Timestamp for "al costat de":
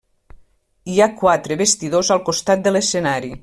2.17-2.75